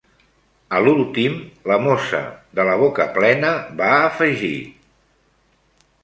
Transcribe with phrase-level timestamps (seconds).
[0.77, 1.33] A l'últim
[1.71, 2.21] la mossa
[2.59, 3.51] de la boca plena
[3.81, 4.53] va afegir